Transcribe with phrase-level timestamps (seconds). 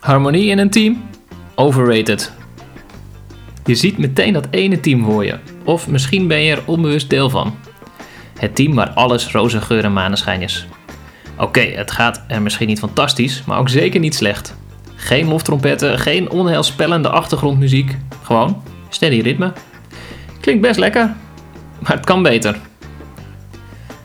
[0.00, 1.02] Harmonie in een team?
[1.54, 2.32] Overrated.
[3.64, 5.38] Je ziet meteen dat ene team voor je.
[5.64, 7.54] Of misschien ben je er onbewust deel van.
[8.38, 10.66] Het team waar alles roze geur en maneschijn is.
[11.38, 14.56] Oké, het gaat er misschien niet fantastisch, maar ook zeker niet slecht.
[14.94, 17.96] Geen loftrompetten, geen onheilspellende achtergrondmuziek.
[18.22, 19.52] Gewoon steady ritme.
[20.40, 21.14] Klinkt best lekker,
[21.78, 22.56] maar het kan beter.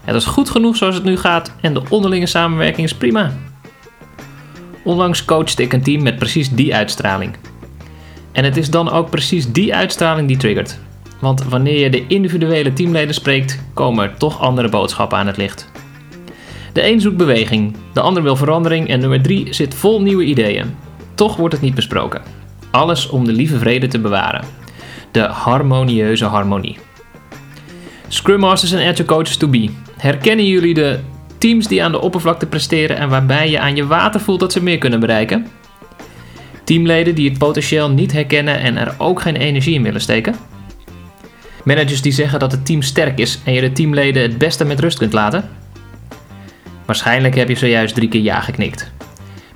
[0.02, 3.31] Het is goed genoeg zoals het nu gaat en de onderlinge samenwerking is prima.
[4.85, 7.35] Onlangs coachte ik een team met precies die uitstraling.
[8.31, 10.80] En het is dan ook precies die uitstraling die triggert.
[11.20, 15.70] Want wanneer je de individuele teamleden spreekt, komen er toch andere boodschappen aan het licht.
[16.73, 20.75] De een zoekt beweging, de ander wil verandering en nummer 3 zit vol nieuwe ideeën.
[21.16, 22.22] Toch wordt het niet besproken.
[22.72, 24.44] Alles om de lieve vrede te bewaren.
[25.11, 26.77] De harmonieuze harmonie.
[28.08, 29.70] Scrum Masters en Agile Coaches to be.
[29.97, 30.99] Herkennen jullie de
[31.45, 34.63] teams die aan de oppervlakte presteren en waarbij je aan je water voelt dat ze
[34.63, 35.47] meer kunnen bereiken?
[36.63, 40.35] Teamleden die het potentieel niet herkennen en er ook geen energie in willen steken?
[41.63, 44.79] Managers die zeggen dat het team sterk is en je de teamleden het beste met
[44.79, 45.49] rust kunt laten?
[46.85, 48.91] Waarschijnlijk heb je zojuist drie keer ja geknikt.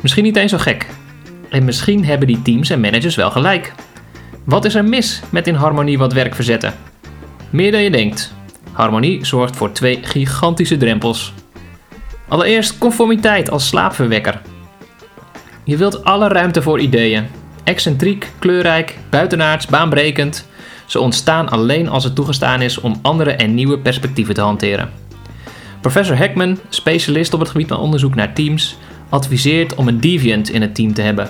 [0.01, 0.87] Misschien niet eens zo gek.
[1.49, 3.73] En misschien hebben die teams en managers wel gelijk.
[4.43, 6.73] Wat is er mis met in harmonie wat werk verzetten?
[7.49, 8.33] Meer dan je denkt.
[8.71, 11.33] Harmonie zorgt voor twee gigantische drempels.
[12.29, 14.41] Allereerst conformiteit als slaapverwekker.
[15.63, 17.27] Je wilt alle ruimte voor ideeën.
[17.63, 20.47] Excentriek, kleurrijk, buitenaards, baanbrekend.
[20.85, 24.89] Ze ontstaan alleen als het toegestaan is om andere en nieuwe perspectieven te hanteren.
[25.81, 28.77] Professor Heckman, specialist op het gebied van onderzoek naar teams,
[29.09, 31.29] adviseert om een deviant in het team te hebben.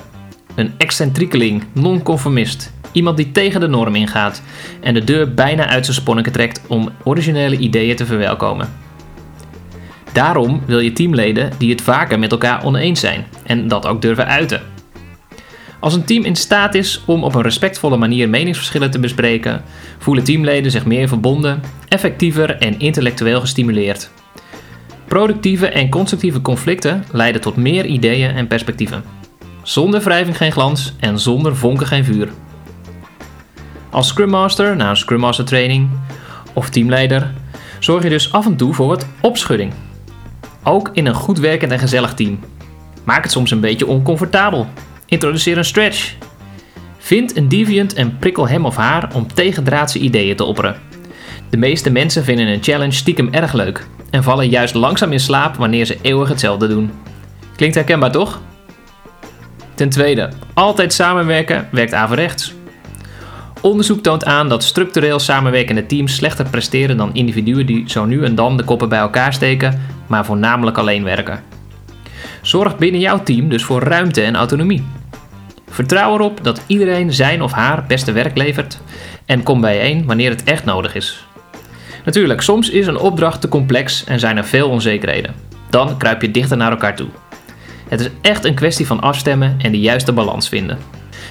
[0.56, 4.42] Een excentriekeling, non-conformist, iemand die tegen de norm ingaat
[4.82, 8.89] en de deur bijna uit zijn sponneken trekt om originele ideeën te verwelkomen.
[10.20, 14.28] Daarom wil je teamleden die het vaker met elkaar oneens zijn en dat ook durven
[14.28, 14.62] uiten.
[15.80, 19.64] Als een team in staat is om op een respectvolle manier meningsverschillen te bespreken,
[19.98, 24.12] voelen teamleden zich meer verbonden, effectiever en intellectueel gestimuleerd.
[25.08, 29.04] Productieve en constructieve conflicten leiden tot meer ideeën en perspectieven.
[29.64, 32.30] Zonder wrijving geen glans en zonder vonken geen vuur.
[33.90, 35.90] Als Scrum Master na een Scrum Master training
[36.54, 37.34] of teamleider
[37.80, 39.74] zorg je dus af en toe voor wat opschudding.
[40.64, 42.40] Ook in een goed werkend en gezellig team.
[43.04, 44.68] Maak het soms een beetje oncomfortabel.
[45.06, 46.14] Introduceer een stretch.
[46.98, 50.76] Vind een deviant en prikkel hem of haar om tegendraadse ideeën te opperen.
[51.50, 55.56] De meeste mensen vinden een challenge stiekem erg leuk en vallen juist langzaam in slaap
[55.56, 56.92] wanneer ze eeuwig hetzelfde doen.
[57.56, 58.42] Klinkt herkenbaar toch?
[59.76, 62.54] Ten tweede, altijd samenwerken werkt averechts.
[63.62, 68.36] Onderzoek toont aan dat structureel samenwerkende teams slechter presteren dan individuen die zo nu en
[68.36, 71.44] dan de koppen bij elkaar steken, maar voornamelijk alleen werken.
[72.42, 74.84] Zorg binnen jouw team dus voor ruimte en autonomie.
[75.70, 78.80] Vertrouw erop dat iedereen zijn of haar beste werk levert
[79.26, 81.28] en kom bijeen wanneer het echt nodig is.
[82.06, 85.34] Natuurlijk, soms is een opdracht te complex en zijn er veel onzekerheden.
[85.70, 87.08] Dan kruip je dichter naar elkaar toe.
[87.88, 90.78] Het is echt een kwestie van afstemmen en de juiste balans vinden.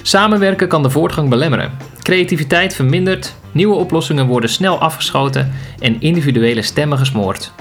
[0.01, 1.71] Samenwerken kan de voortgang belemmeren.
[2.01, 7.53] Creativiteit vermindert, nieuwe oplossingen worden snel afgeschoten en individuele stemmen gesmoord.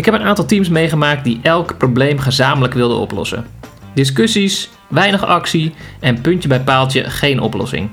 [0.00, 3.46] Ik heb een aantal teams meegemaakt die elk probleem gezamenlijk wilden oplossen.
[3.94, 7.90] Discussies, weinig actie en puntje bij paaltje geen oplossing.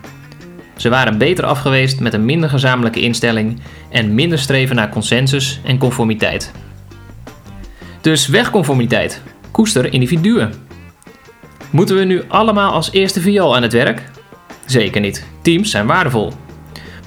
[0.76, 3.60] Ze waren beter afgeweest met een minder gezamenlijke instelling
[3.90, 6.52] en minder streven naar consensus en conformiteit.
[8.02, 9.22] Dus wegconformiteit.
[9.52, 10.54] Koester individuen.
[11.70, 14.02] Moeten we nu allemaal als eerste viool aan het werk?
[14.66, 15.26] Zeker niet.
[15.42, 16.34] Teams zijn waardevol.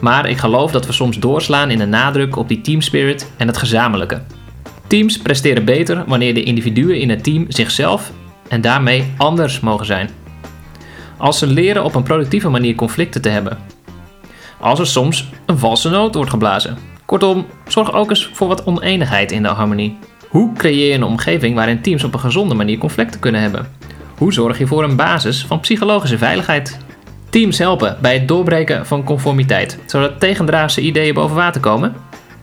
[0.00, 3.56] Maar ik geloof dat we soms doorslaan in de nadruk op die teamspirit en het
[3.56, 4.22] gezamenlijke.
[4.90, 8.12] Teams presteren beter wanneer de individuen in het team zichzelf
[8.48, 10.10] en daarmee anders mogen zijn.
[11.16, 13.58] Als ze leren op een productieve manier conflicten te hebben.
[14.60, 16.76] Als er soms een valse noot wordt geblazen.
[17.04, 19.98] Kortom, zorg ook eens voor wat oneenigheid in de harmonie.
[20.28, 23.68] Hoe creëer je een omgeving waarin teams op een gezonde manier conflicten kunnen hebben?
[24.16, 26.78] Hoe zorg je voor een basis van psychologische veiligheid?
[27.28, 31.94] Teams helpen bij het doorbreken van conformiteit, zodat tegendraadse ideeën boven water komen?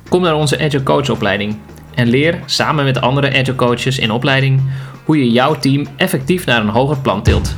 [0.10, 1.58] Kom naar onze Agile Coach opleiding
[1.98, 4.62] en leer samen met andere Agile Coaches in opleiding
[5.04, 7.56] hoe je jouw team effectief naar een hoger plan tilt.